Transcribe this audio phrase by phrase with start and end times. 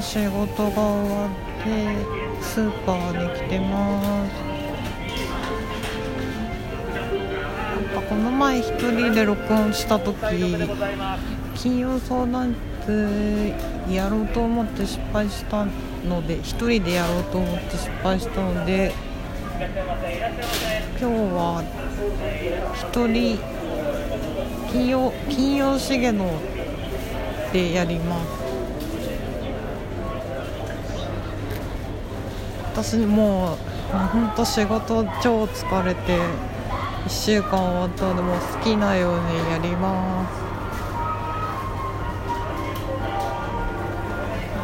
[0.00, 1.30] 仕事が終わっ
[1.62, 1.94] て
[2.42, 4.32] スーパーに来てます。
[7.92, 10.16] なんかこの前一人で録音した時
[11.54, 13.52] 金曜相談室
[13.90, 15.66] やろうと思って失敗した
[16.08, 18.92] ので一人でやろうと思って失敗したので
[20.98, 21.62] 今日は
[22.74, 23.38] 一人
[24.72, 26.24] 金曜金曜重野
[27.52, 28.39] でやります。
[32.82, 33.58] 私も
[33.92, 36.16] う本当仕事超疲れて
[37.04, 40.32] 1週間終わったのでもう好きなようにやります。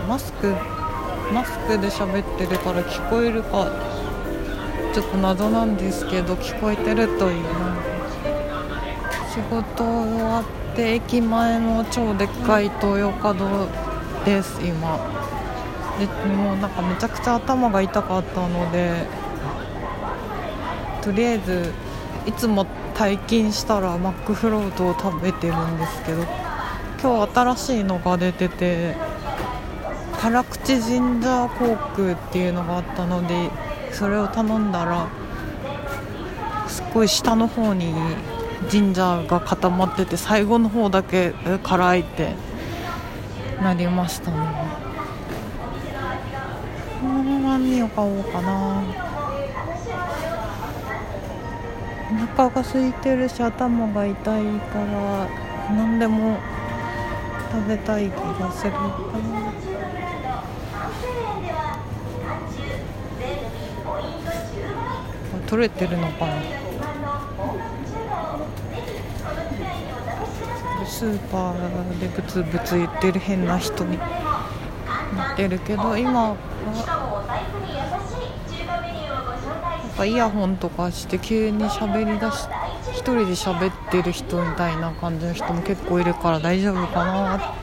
[0.08, 0.54] マスク
[1.30, 3.70] マスクで喋ってるから聞こえるか
[4.94, 7.76] ちょっと謎なんですけど聞こえてるといいな
[9.30, 10.40] 仕事終わ
[10.72, 13.68] って駅前の超でっかい東洋華堂
[14.24, 15.25] です今。
[15.98, 19.06] でもうなんかめちゃくちゃ頭が痛かったので
[21.02, 21.72] とりあえず
[22.26, 26.24] いつも退勤したらマックフロートを食べてるんですけど
[27.00, 28.94] 今日新しいのが出てて
[30.20, 33.50] 辛口ジンジャーコークっていうのがあったので
[33.92, 35.08] それを頼んだら
[36.66, 37.94] すっごい下の方に
[38.68, 42.34] ジンジャーが固まってて最後の方だけ辛いって
[43.62, 44.65] なりましたね。
[47.66, 48.84] 何を買おうかな。
[52.12, 55.28] お腹が空いてるし頭が痛いから
[55.74, 56.38] 何でも
[57.50, 58.86] 食べたい気がするかな。
[65.48, 66.34] 取れてるのかな。
[70.86, 74.04] スーパーでブツブツ言ってる変な人にな
[75.34, 76.36] ってるけど今は
[79.96, 82.48] かイヤホンとかして急に喋りだし
[82.92, 87.54] 一人で喋ってる人みたいな感じの人も結構いるから大丈夫かな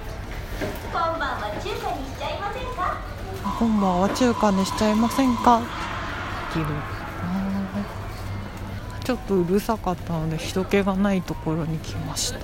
[3.59, 5.61] 今晩は中華にしちゃいませんか
[6.53, 6.65] できる
[9.03, 12.39] ちょっとうるさかったので人気がないところに来ました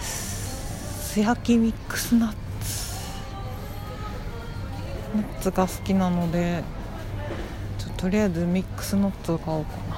[0.00, 2.36] 素焼きミックスナッツ
[5.14, 6.62] ナッツが好きなので
[8.06, 9.96] とりあえずミックスナッツを買おうかな。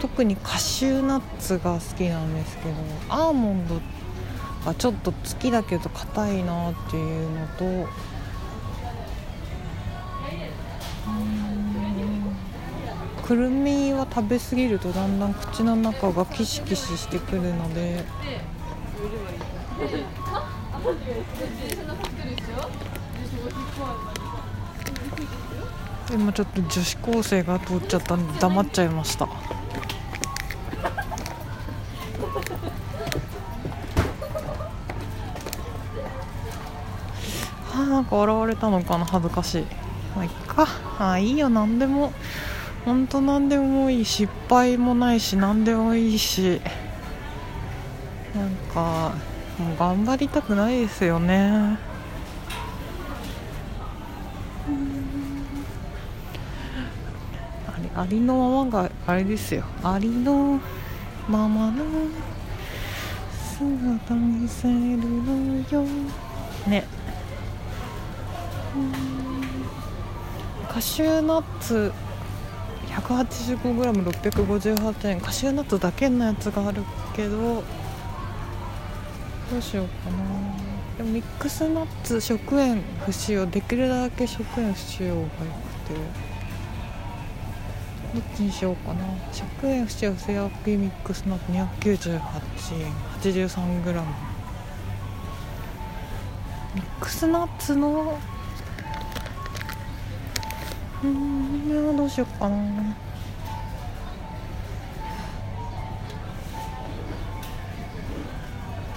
[0.00, 2.70] 特にカシューナッツが好きなんですけど
[3.10, 3.82] アーモンド
[4.64, 7.46] がちょっと好きだけど硬いなっていうの
[7.84, 7.90] と
[13.26, 18.06] くるみは食べ過ぎるとだんだん口の中がキシキシしてくるので。
[26.12, 29.26] 今ちょっと女子高生が通っちゃったんで黙っちゃいました。
[29.26, 29.32] は
[37.74, 39.62] あなんか笑われたのかな恥ずかしい。
[40.14, 40.68] まあいっか。
[40.98, 41.48] あいいよ。
[41.48, 42.12] 何でも
[42.84, 46.60] 本当何でもいい失敗もないし何でもいいし。
[48.34, 49.12] なんか
[49.58, 51.78] もう頑張りたくないですよね。
[57.94, 59.64] ありのままがあれですよ。
[59.82, 60.58] ありの
[61.28, 61.84] ままの
[63.58, 65.84] 姿見せるのよ。
[66.66, 66.86] ね。
[70.68, 71.92] カシューナッツ
[72.88, 75.20] 185g658 円。
[75.20, 76.82] カシューナッツだけのやつがある
[77.14, 77.62] けど
[79.50, 80.16] どうしようかな。
[80.96, 83.44] でもミックスナッツ食塩不使用。
[83.46, 85.28] できるだけ食塩不使用がよ
[85.86, 86.00] くて
[88.14, 89.04] どっちにしようかな。
[89.32, 92.20] 食塩不使用製薬ミックスナッツ298
[92.82, 92.92] 円
[93.22, 94.02] 83g
[96.74, 98.18] ミックスナッツの。
[101.02, 102.56] うんどうしようかな。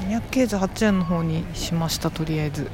[0.02, 2.70] 298円の方にしましたとりあえず、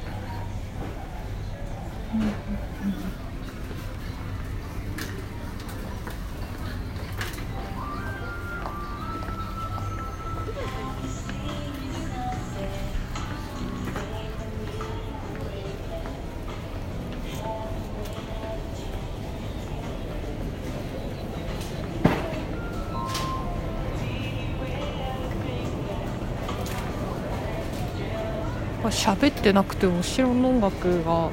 [29.02, 31.28] 喋ってなくて後ろの音楽が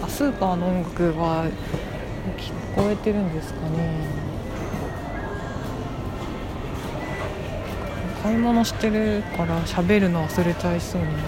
[0.00, 1.50] あスーパーの音楽が聞
[2.76, 4.20] こえてるんですかね。
[8.22, 11.24] 買い物してるから喋るの忘れちゃいそうになる。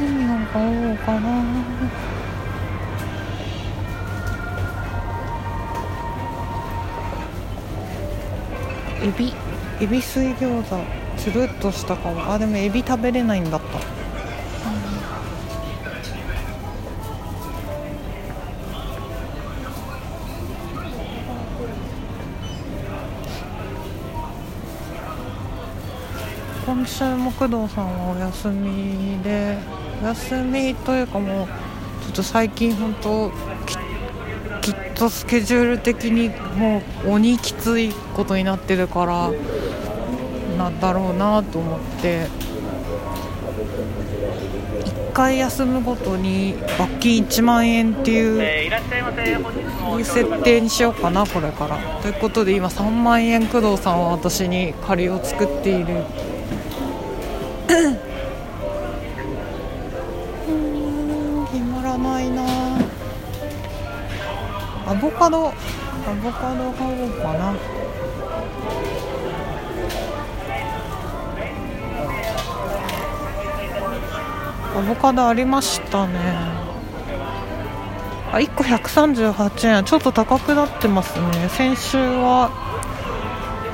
[0.00, 1.44] 何を買おうかな。
[9.02, 9.34] エビ
[9.82, 10.99] エビ水餃子。
[11.22, 12.32] つるっとしたかも。
[12.32, 13.78] あでもエビ食べれないんだった、
[26.64, 29.58] 今週も工藤さんはお休みで
[30.02, 31.46] お休みというかもう
[32.04, 33.30] ちょっと最近本当
[34.62, 39.30] きっとスケジュール的にもう鬼きついことになってるから
[40.60, 42.26] なんだろうなと思って。
[45.10, 48.20] 1回休むごとに罰金1万円ってい
[49.98, 51.78] う設定にしようかなこれから。
[52.00, 56.04] ということで今3万円工藤さんは私に借りを作っている。
[60.48, 62.44] うん決まらないな。
[64.86, 65.50] アボカドア
[66.22, 67.54] ボカド買おうかな。
[74.76, 76.14] アボカドありましたね。
[78.32, 79.84] あ1個138円。
[79.84, 81.48] ちょっと高くなってますね。
[81.48, 82.50] 先週は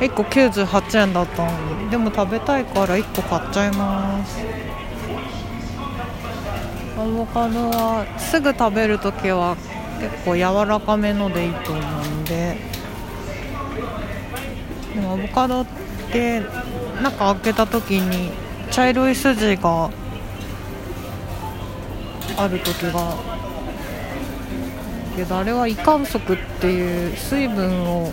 [0.00, 1.50] 1個98円だったの
[1.84, 1.90] に。
[1.90, 4.42] でも食べたいから1個買っちゃいます。
[6.98, 9.56] アボカドはすぐ食べるときは
[10.00, 12.56] 結構柔らかめのでいいと思うんで。
[14.94, 15.66] でもアボカドっ
[16.10, 16.40] て
[17.02, 18.30] 中開けた時に
[18.70, 19.90] 茶色い筋が
[22.36, 23.14] ある時が
[25.16, 28.10] けどあれは胃管束っていう水分を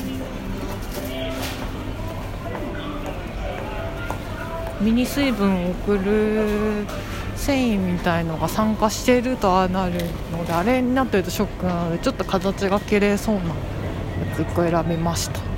[4.80, 6.86] 身に水分を送る
[7.36, 9.94] 繊維みたいのが酸化しているとああなる
[10.31, 13.56] のであれになってるとショックなのでちょっと形が綺麗そうなや
[14.36, 15.53] つ1個選びました。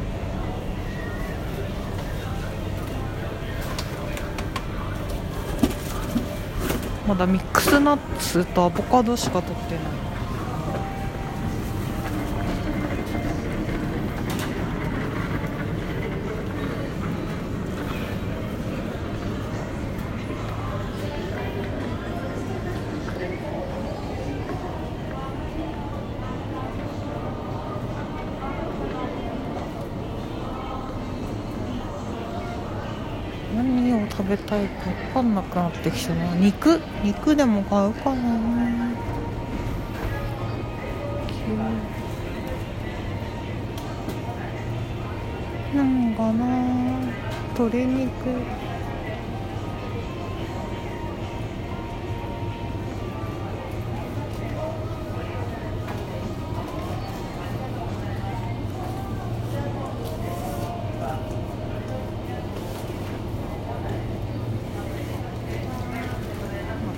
[7.07, 10.14] まだミックスナッツとアボカドしか取ってない。
[34.25, 36.33] 食べたいか分かんなくなってきたな。
[36.35, 36.81] 肉？
[37.03, 38.15] 肉でも買うかな。
[45.75, 47.01] なんかな。
[47.53, 48.64] 鶏肉。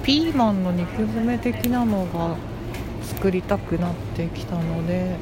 [0.07, 2.37] ピーマンの肉詰め的なのが
[3.03, 5.17] 作りたくなってきたので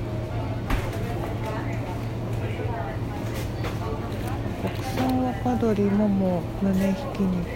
[4.62, 7.50] 国産若鶏もも胸ひき肉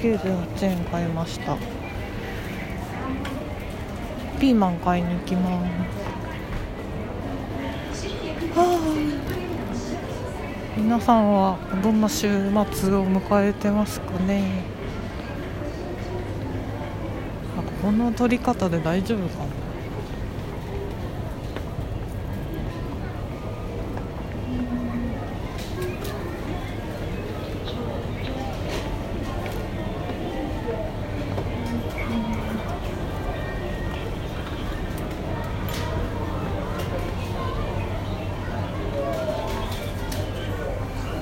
[0.00, 1.56] 298円買いました。
[4.38, 5.50] ピーマン買いに行きま
[7.92, 8.06] す。
[8.54, 8.78] は
[10.76, 10.76] あ。
[10.76, 14.79] 皆さんはどんな週末を迎えてますかね？
[17.90, 19.38] この撮り方で大丈夫か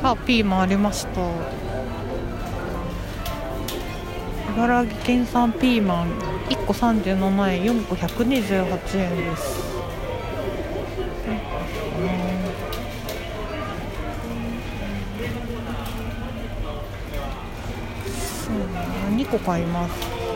[0.02, 1.67] なあピーマンありました。
[4.58, 9.62] 茨城県産ピーマン1個37円4個128円です。
[18.46, 18.54] そう
[19.14, 19.92] 2個買います。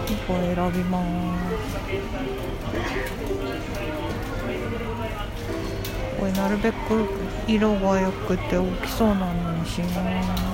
[0.07, 1.03] 2個選びま
[1.59, 1.67] す。
[6.21, 6.77] これなるべく
[7.49, 9.89] 色が良くて大きそうなのにしま
[10.23, 10.52] す。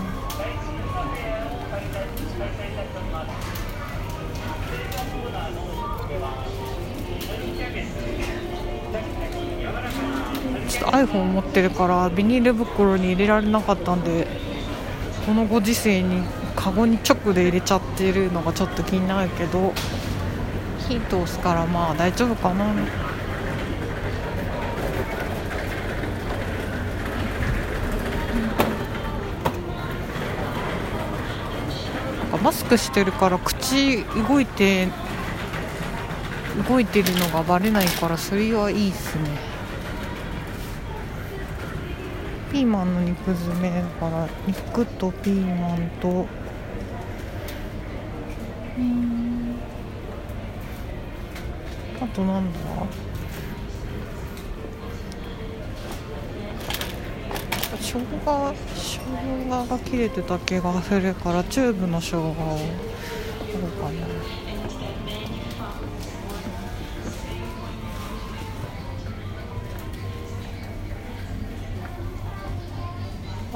[10.91, 14.27] iPhone 持ってるからビニール袋に入れられなかったんで
[15.27, 16.23] このご時世に
[16.57, 19.73] カゴに直で入れちゃってるのがちょっと気になるけど
[20.89, 22.73] 火通すからまあ大丈夫かな。
[32.43, 34.89] マスクしてるから口動いて
[36.69, 39.48] 動いてるのがバレないからそれはいいっすね。
[42.51, 46.27] ピーマンの肉詰めだから肉とピーマンと。
[48.79, 49.57] うん。
[52.01, 52.59] あとなんだ？
[57.81, 58.99] 生姜生
[59.49, 64.07] 姜が切れてた気がするからチューブの生姜をどうかな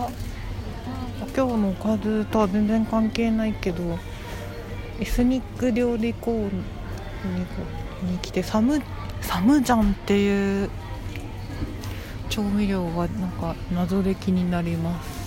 [0.07, 0.11] あ
[1.37, 3.99] 今日のおかずとは全然関係ないけど
[5.01, 6.65] エスニック料理コーン
[8.11, 8.83] に来てサム
[9.21, 10.71] サムジャンっていう
[12.29, 15.23] 調味料がなんか謎で気になります。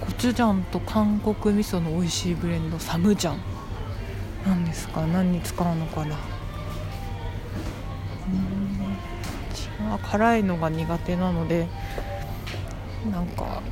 [0.00, 3.38] コチュジャンと韓国味噌の美味しいブレンドサムジャン。
[4.46, 5.06] なんですか？
[5.06, 6.16] 何に使うのかな？
[9.86, 11.68] うん辛いのが苦手なので
[13.10, 13.62] なんか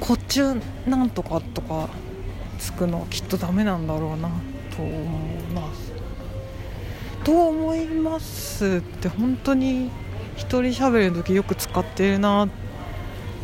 [0.00, 1.88] コチュなんとかとか
[2.58, 4.30] つくのはきっとダメなんだろうな
[4.76, 5.92] と思います
[7.24, 9.90] と思いますって本当に
[10.36, 12.48] 一人喋る時よく使ってるなっ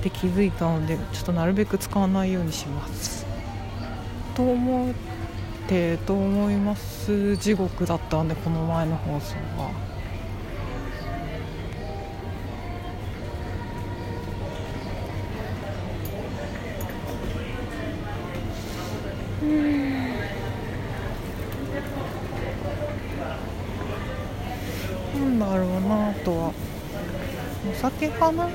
[0.03, 3.27] て気づいたのでちょっとなるべく使わないようにします。
[4.35, 4.95] と思っ
[5.69, 7.37] てと思います。
[7.37, 9.71] 地獄だったんでこの前の放送は。
[26.25, 26.53] とは
[27.71, 28.49] お酒かな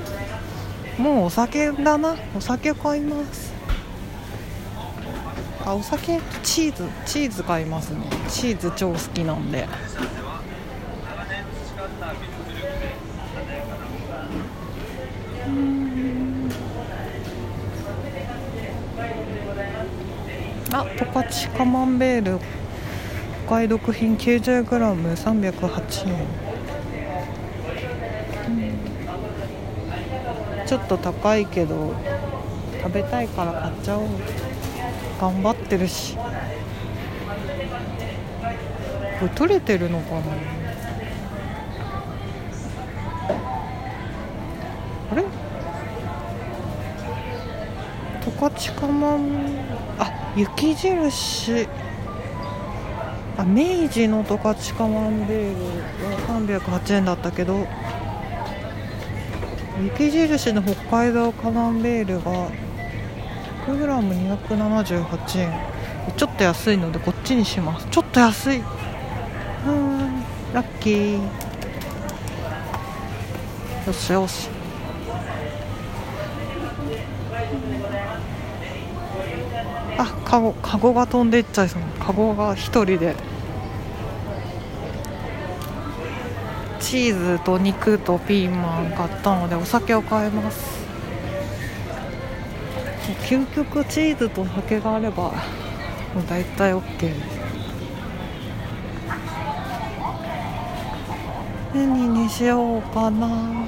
[0.98, 3.58] もうお酒だなお酒買います
[5.68, 8.00] あお酒チーズチーズ買いますね。
[8.30, 9.68] チーズ超好きなんで。
[20.72, 22.36] あ十勝カマンベール。
[22.36, 22.40] お
[23.50, 26.47] 買い得品 90g308 円。
[30.68, 31.94] ちょっと高いけど
[32.82, 34.08] 食べたいから買っちゃおう。
[35.18, 36.14] 頑張ってるし。
[36.14, 36.22] こ
[39.22, 40.20] れ取れてるのかな？
[45.10, 45.24] あれ？
[48.22, 49.56] 十勝かまん？
[49.98, 51.66] あ雪印。
[53.38, 57.66] あ明治の十勝カマンベールは308円だったけど。
[59.80, 62.50] 雪印の北海道カマンベールが
[63.66, 65.52] 100g278 円。
[66.16, 67.86] ちょっと安いのでこっちにします。
[67.90, 68.56] ちょっと安い。
[68.58, 68.60] う
[69.70, 71.22] んラッキー。
[73.86, 74.48] よしよし。
[79.96, 81.82] あカゴカゴが飛んでいっちゃいそう。
[82.00, 83.14] カゴが一人で。
[86.88, 90.88] チーズと肉とピーマン買ったのでお酒を買います。
[93.28, 95.34] 究極チーズと酒があればもう
[96.26, 97.14] 大体 OK です
[101.74, 103.66] 何にしようかな。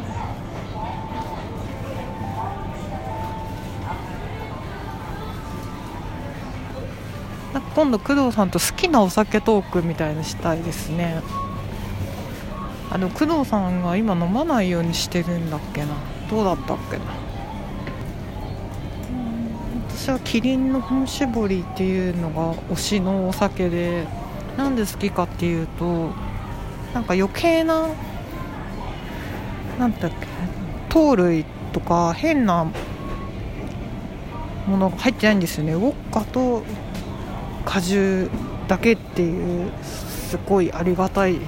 [7.52, 11.20] か今度工藤さんと好きなお酒トークみたいのしたいですね。
[12.92, 15.88] あの工藤さんが今飲まないようにしてるんだっけな。
[16.28, 17.04] どうだったっけな。
[19.88, 24.06] 私はキリンの本搾りっていうのが推しのお酒で
[24.56, 26.10] なんで好きかっていうと
[26.94, 27.88] なんか余計な
[29.78, 30.26] なんだっけ
[30.88, 32.66] 糖類とか変な
[34.66, 35.74] ものが入ってないんですよね。
[35.74, 36.64] ウォッカと
[37.64, 38.30] 果汁
[38.66, 41.38] だけっていうすごいありがたい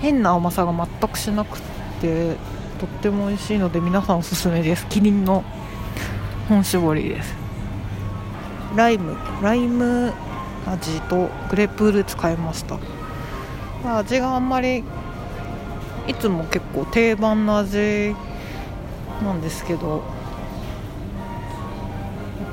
[0.00, 1.60] 変な甘さが全くしなく
[2.00, 2.36] て
[2.78, 4.86] とっても美味しいので皆さんおすすめです。
[4.88, 5.44] キリンの
[6.48, 7.34] 本搾りです。
[8.74, 10.12] ライムライム
[10.66, 12.78] 味とグレープフルーツ買いました。
[13.98, 14.84] 味があんまり
[16.06, 18.14] いつも結構定番の味
[19.22, 20.02] なんですけど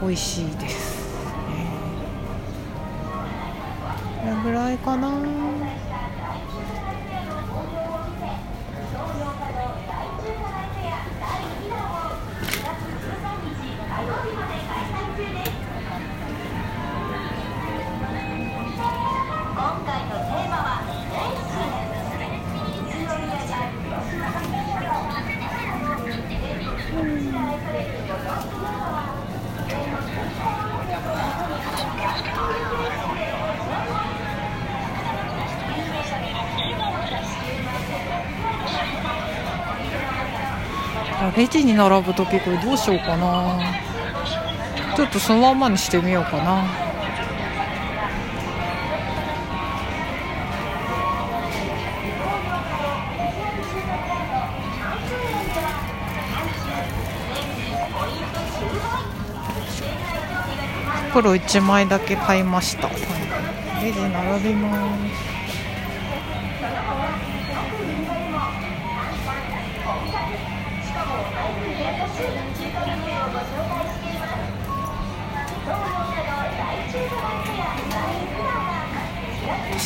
[0.01, 1.07] 美味しいです
[1.49, 1.71] ね。
[4.21, 5.46] これぐらいかな。
[41.35, 43.59] レジに並ぶ時これどうしようかな。
[44.95, 46.63] ちょっとそのまんまにしてみようかな。
[61.09, 64.69] 袋1枚だけ買いました、レジ並びま
[65.33, 65.36] す。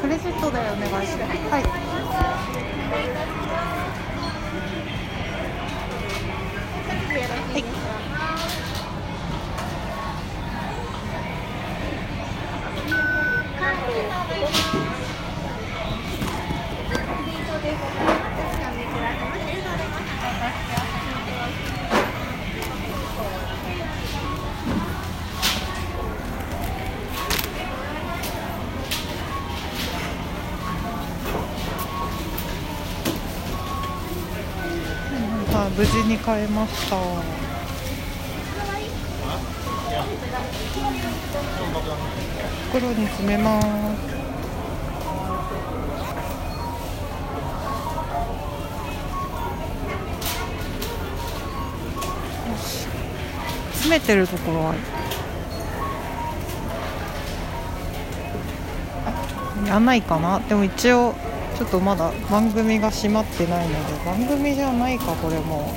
[0.00, 1.36] クレジットでお願いします。
[1.50, 1.58] は
[3.34, 3.37] い。
[35.76, 36.96] 無事に買えました。
[42.70, 43.66] 袋に詰めます。
[53.72, 54.74] 詰めてるところは
[59.66, 60.40] やんないかな。
[60.40, 61.14] でも一応
[61.58, 65.74] ちょっとまだ番組が閉まってないので番組じゃないかこれも。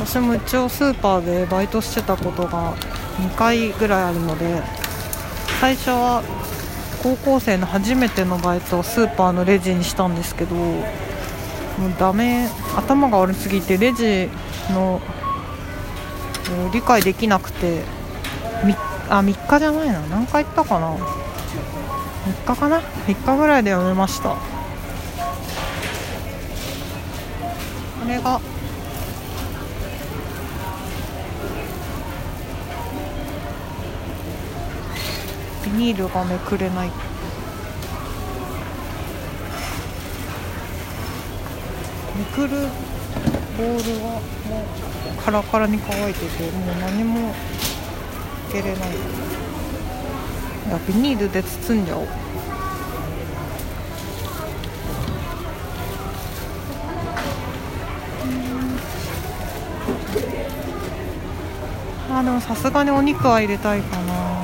[0.00, 2.74] 私も一応スーパーでバイトしてたことが
[3.18, 4.62] 2回ぐらいあるので
[5.60, 6.22] 最初は
[7.02, 10.84] 高校生の初めてのバイトをスーパーのレジにしたんですけどもう
[11.98, 14.28] ダメ頭が悪すぎてレジ
[14.70, 15.00] の
[16.72, 17.82] 理解できなくて
[19.08, 24.30] あ3日じゃないな何回行ったかな？3日かな？3日ぐらいでやめました。
[24.30, 24.36] こ
[28.08, 28.40] れが
[35.76, 36.90] ニールがめくれない。
[42.16, 42.66] めくる
[43.58, 44.12] ボールは
[44.48, 44.64] も
[45.20, 47.34] うカラカラに乾いててもう何も
[48.52, 48.90] 開けれない。
[48.90, 48.92] い
[50.70, 52.08] やビニールで包んじゃおう。
[62.10, 64.35] あでもさすがにお肉は入れたいかな。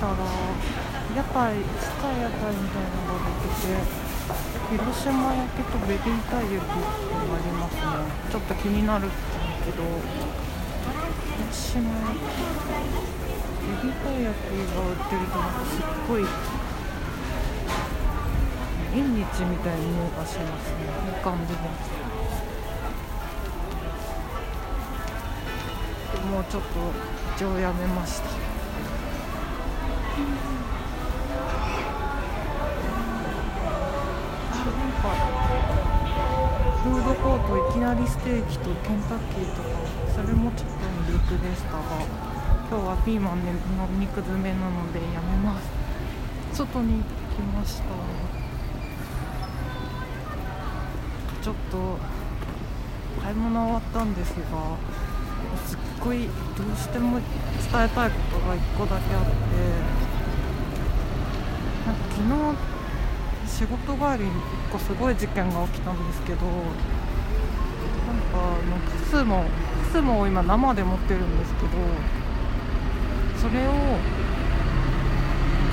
[0.00, 3.84] たら屋台ちっちゃい屋台みたいなのが出てて
[4.70, 7.84] 広島焼きとベビーたい焼きってありますね。
[8.30, 9.10] ちょっと気になる
[9.64, 9.84] けど
[11.36, 12.32] 広島焼き
[13.60, 16.24] ベビーたい焼きが売ってるとなんかすっごい
[18.92, 20.80] 縁日みたいな匂いがしますね。
[21.14, 21.60] いい感じで。
[26.30, 26.68] もうちょっと
[27.36, 28.28] 一応やめました、
[36.82, 39.68] フードコートいきなりステーキとケンタッキーとか
[40.14, 40.74] それもちょっと
[41.08, 41.80] 魅力でしたが
[42.70, 43.52] 今日はピーマンの
[43.98, 45.68] 肉詰めなのでやめます。
[46.52, 47.84] 外に行ってきました。
[51.42, 51.98] ちょっと
[53.22, 54.76] 買い物終わったんですが
[55.66, 57.26] すっごいどうしても伝
[57.84, 59.30] えたいことが1個だけあって
[61.90, 71.68] なんか昨日仕事帰りに1個すごい事件が起きたんですけどなんかあのカスモカスモを今生で持ってるんですけど
[73.42, 73.72] それを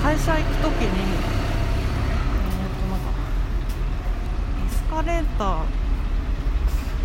[0.02, 3.06] 会社行く時にえっ、となんか
[4.66, 5.62] エスカレータ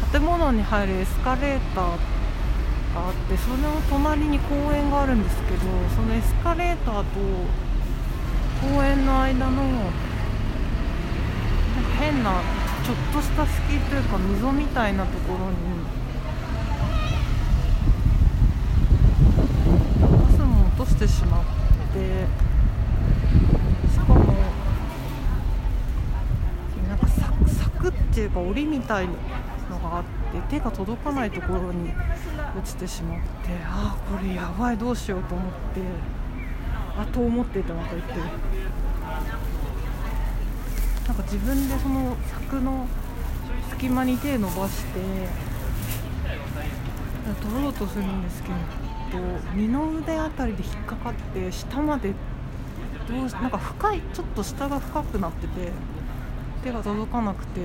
[0.10, 1.98] ー建物に入るエスカレーターが
[2.96, 5.60] あってその隣に公園があるんですけど
[5.96, 7.04] そのエスカレーターと
[8.72, 9.84] 公園の間のなん
[11.84, 12.42] か変な
[12.86, 15.56] ちょっとした隙というか溝みたいなところに
[20.02, 21.44] ガスも落としてしまっ
[21.94, 22.26] て
[23.92, 24.16] しかも
[26.88, 29.14] なんかサクサクっていうか檻みたいの
[29.80, 31.92] があって手が届かないところに
[32.58, 33.26] 落ちてしまって
[33.66, 35.82] ああこれやばいどうしようと思って
[36.96, 38.22] あと思っててまた言ってる。
[41.14, 42.88] なんか自分でその柵の
[43.70, 45.00] 隙間に手伸ばして
[47.40, 48.56] 取ろうとするんですけど
[49.54, 52.14] 二の腕あたりで引っかかって下まで
[53.08, 55.72] どうなんか深いちょっと下が深くなってて
[56.64, 57.62] 手が届かなくて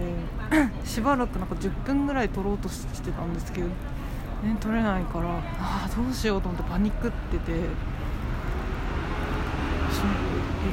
[0.84, 3.74] しばらくなんか10分ぐらい取ろうとしてたんですけど、ね、
[4.60, 7.62] 取れないからああどうしようと思ってパニックっててエ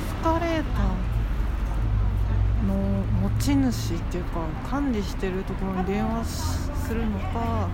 [0.10, 1.05] スカレーター
[2.67, 2.73] の
[3.21, 7.69] 持ち主っていうか管理してるところに電話するのか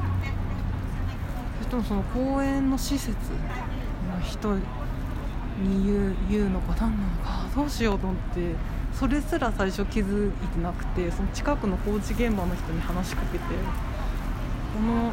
[1.60, 8.56] それともその公園の施設の人に言う言うのか何なのかどうしようと思って
[8.93, 13.43] それすら最初気づいてなくてその近くの工事現場の人に話しかけて
[14.75, 15.12] 「この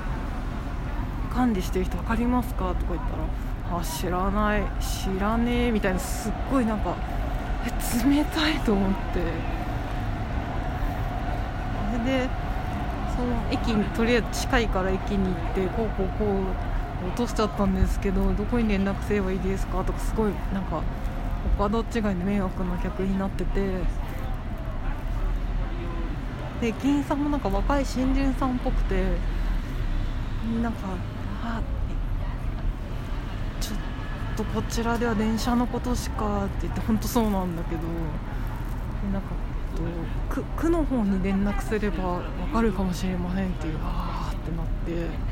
[1.33, 3.01] 管理してる人分かりますか?」とか言っ
[3.69, 6.95] たら「あ知らない知らねえ」みたいなすっごいなんか
[8.05, 9.68] 冷たいと思って。
[12.05, 12.29] で
[13.17, 16.25] その駅にとりあえず近いから駅に行ってこうこうこ
[17.05, 19.85] う落としちゃったんですけどどこに連絡すればいいですか？
[19.85, 20.83] とかすごいなんか
[21.59, 23.61] 他どっちが迷惑な客になってて。
[26.61, 29.05] で駅員さんもなんか若い新人さんっぽくて
[30.61, 30.79] なんか
[31.45, 31.61] あ
[33.61, 33.79] ちょっ
[34.37, 37.83] とこちらでは電車のことしかって言って本当そうなんだけど。
[39.13, 39.29] なんか
[39.79, 45.29] と区区の方に連絡すれば分かるかもしれませんっていうああってなって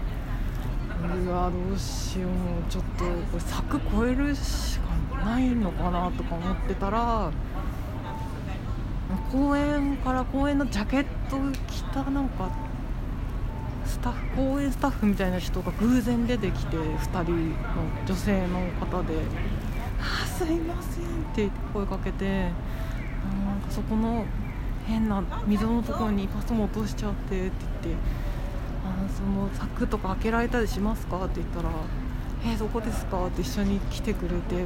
[1.25, 7.31] うわどうしようちょっとこれ柵越えるしかないのかなとか思ってたら
[9.31, 12.51] 公園から公園のジャケット着たなんか
[13.85, 17.57] スタッフ公園スタッフみたいな人が偶然出てきて2人の
[18.07, 19.15] 女性の方で
[20.01, 22.51] 「あすいません」って声かけて
[23.67, 24.25] かそこの
[24.87, 28.03] 変な溝のところにパスも落としちゃってって言って
[28.85, 31.71] あのその柵とか開けられたりしますかって言ったら
[32.47, 34.65] 「えー、どこですか?」って一緒に来てくれて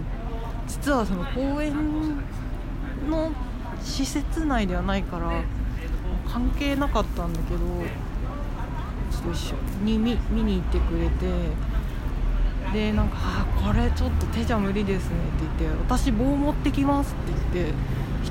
[0.69, 1.75] 実はその公園
[3.09, 3.31] の
[3.83, 5.43] 施設内ではないから
[6.31, 7.61] 関係なかったんだけど
[9.11, 11.51] ちょっと一緒に見見に行ってくれて
[12.73, 15.17] でなんか「あこれちょっと手じゃ無理ですね」
[15.57, 17.75] って言って「私棒持ってきます」って言って。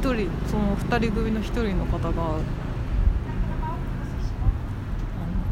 [0.01, 2.39] 1人その2人組の1人の方が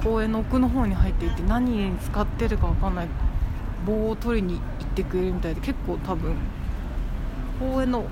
[0.03, 3.07] 公園の奥の方に入っていて何に使ってるか分かんない
[3.86, 6.36] 棒を取りに行ってくれるみたいで結構多分
[7.60, 8.05] 公園の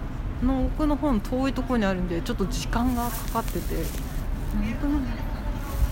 [0.43, 3.59] の奥の方の遠いところにあるんでちょっと時間がかかってて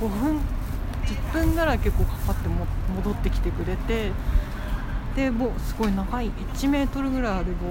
[0.01, 0.41] 5分
[1.05, 4.11] 10分ぐらい結構かかっても戻ってきてくれて
[5.15, 7.67] で棒すごい長い1メートルぐらいある棒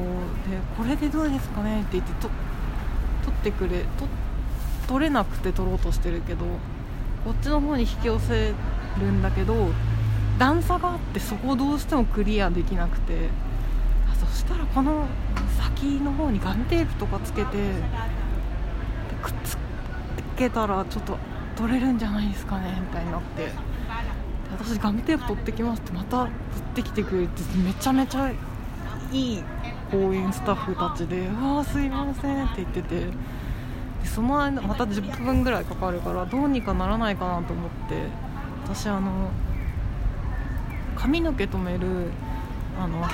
[0.51, 2.31] でこれでどうですかねって言ってと
[3.43, 4.07] ってくれと
[4.87, 6.47] 取れなくて取ろうとしてるけど
[7.25, 8.55] こっちの方に引き寄せ
[9.01, 9.69] るんだけど
[10.39, 13.29] 段差があってそこをどうしてもクリアできなくて
[14.19, 15.07] そしたらこの
[15.61, 17.57] 先の方にガムテープとかつけて
[19.23, 19.57] くっつ
[20.37, 21.19] けたらちょっと
[21.57, 23.73] 取れるんじゃないですかねみたいになって。
[24.53, 26.33] 私ガムテープ取ってきますってまた取っ
[26.75, 28.35] てきてくれてめちゃめちゃい
[29.15, 29.43] い
[29.93, 33.07] 公演スタッフたちで「うわすいません」って言ってて
[34.05, 38.07] その間また10分ぐらいかかるからどうにかならないかなと思って
[38.65, 39.31] 私あの
[40.97, 42.11] 髪の毛留める
[42.81, 43.05] あの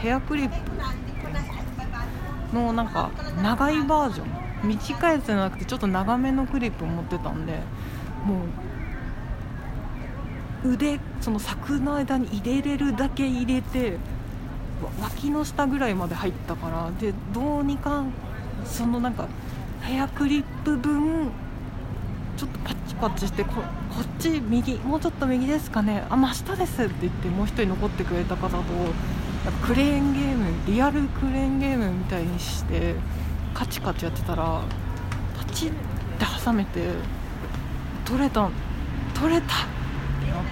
[0.00, 0.56] ヘアクリップ
[2.54, 3.10] のなんか
[3.42, 7.58] 長いバージョン短いやつじゃなくてちょっと長めのクリップを持ってたんで
[8.24, 8.44] も
[10.64, 13.98] う腕その柵の間に入れれるだけ入れて
[15.00, 18.04] 脇の下ぐらいまで入ったからでどうにか
[18.64, 19.26] そのなんか
[19.82, 21.30] ヘアクリップ分
[22.36, 23.62] ちょっとパチパチしてここ
[24.02, 26.04] っち右もうちょっと右ですかね。
[26.08, 28.62] あ真下ですって言ってもう1人残ってくれた方と
[29.66, 32.94] クレーンゲームリアルクレーンゲームみたいにして
[33.54, 34.62] カチカチやってたら
[35.36, 35.76] パチって
[36.44, 36.90] 挟めて
[38.04, 38.50] 取れた
[39.14, 39.48] 取れたっ
[40.24, 40.44] てなっ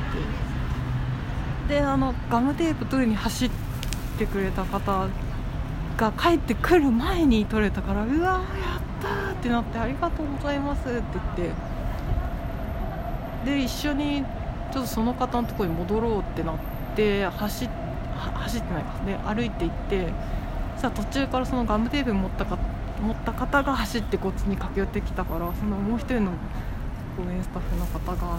[1.68, 1.74] て。
[1.74, 3.65] であのガムテープ取りに走って
[4.24, 5.09] くれた方
[5.98, 8.42] が帰ってくる前に取れたからうわーやっ
[9.02, 11.02] たーってなってありがとうございますって
[11.37, 11.76] 言って。
[13.44, 14.24] で一緒に
[14.72, 16.57] ちょっとその方のとこに戻ろうってなっ
[16.96, 17.74] て走って
[18.16, 19.05] 走ってないか。
[19.05, 20.12] で歩いて行って
[20.79, 22.59] さ途中からそのガムテープ持ったか
[23.00, 26.33] 持った方が走ってこっちに駆け寄ってきたからそのもう一人の
[27.16, 28.38] 公演スタッフの方が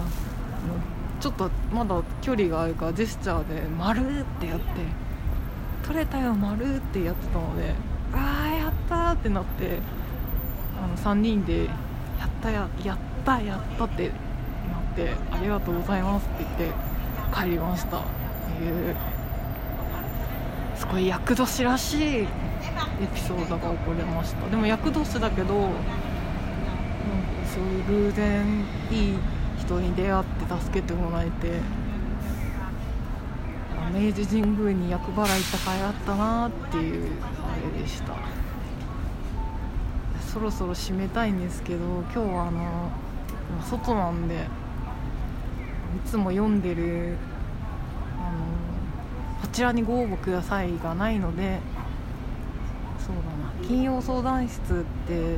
[1.19, 4.65] ちょっとまだ距離があるからジェスチャーで「丸ってやって
[5.87, 7.73] 「取れたよ丸ってやってたので
[8.13, 9.79] 「ああやったー!」ってなって
[10.83, 11.65] あの3人で
[12.19, 14.13] 「やったややったやった」ってなっ
[14.95, 16.75] て「ありがとうございます」って言って
[17.33, 18.01] 帰りましたっ
[18.57, 18.95] ていう
[20.75, 22.27] すごい厄年らしいエ
[23.13, 25.75] ピソードが起こりましたでも厄年だけどなんか
[27.45, 28.45] そういう偶然
[28.91, 29.17] いい
[29.57, 31.59] 人に出会って助けてもらえて
[33.97, 38.13] 明治神宮に厄払い行った甲斐あったなっていうあれでした。
[40.31, 42.91] そろそろ締めたいんですけど今日はあの
[43.63, 44.39] 外なんでい
[46.05, 47.15] つも読んでる
[48.19, 48.37] あの
[49.41, 51.59] こちらにご応募くださいがないので
[52.99, 54.63] そうだな金曜相談室っ
[55.07, 55.37] て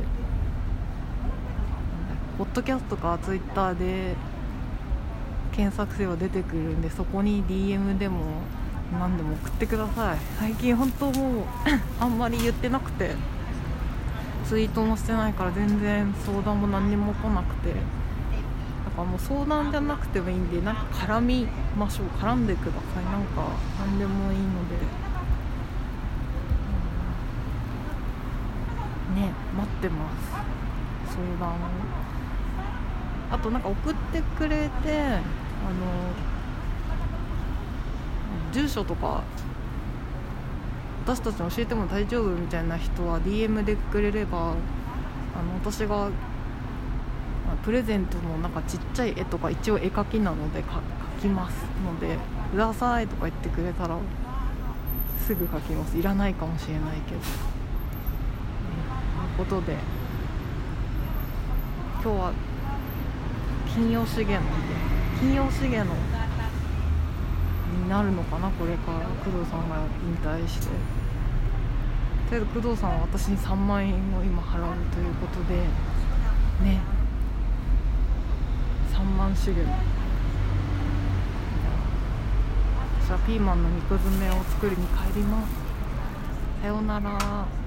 [2.36, 4.16] ポッドキャストかツイッターで
[5.52, 8.42] 検索すれば出てくるんでそこに DM でも
[8.98, 10.18] 何でも送ってください。
[10.38, 11.44] 最近本当もう
[12.00, 13.14] あんまり言ってなくて
[14.46, 17.74] ツイートもしてないから全然相談も何にも来なくて。
[18.82, 21.46] だからもう相談じゃなくてもいいんでなんか絡み
[21.78, 22.06] ましょう。
[22.18, 23.04] 絡んでください。
[23.04, 23.46] なんか
[23.78, 24.76] 何でもいいので、
[29.10, 31.14] うん、ね待ってます。
[31.14, 31.58] 相談を。
[33.30, 35.18] あとなんか送ってくれて
[35.66, 35.76] あの
[38.52, 39.22] 住所とか
[41.04, 46.10] 私たちに教えても大丈夫みたいな人は DM でくれればあの私が
[47.64, 50.80] プレゼントのなんかちっちゃい絵とか一応絵描きなので描
[51.20, 52.16] きますので
[52.52, 53.96] 「ください」とか言ってくれたら
[55.26, 57.20] すぐ描きますいらないかもしれないけど。
[59.40, 59.76] ということで
[62.02, 62.32] 今日は
[63.74, 65.94] 金曜資源なんで金曜資源の
[67.82, 70.68] になるのかなこれから工藤さんが引退して。
[72.30, 74.62] とりあえず工藤さんは私に3万円を今払う
[74.94, 75.56] ということで
[76.64, 76.80] ね。
[78.94, 79.70] 3万資源。
[83.04, 85.52] 私はピーマンの肉詰めを作りに帰ります。
[86.62, 87.59] さようなら。